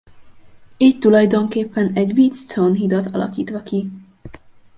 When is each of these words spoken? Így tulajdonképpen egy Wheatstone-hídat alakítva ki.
Így 0.77 0.97
tulajdonképpen 0.99 1.91
egy 1.93 2.11
Wheatstone-hídat 2.11 3.15
alakítva 3.15 3.63
ki. 3.63 3.91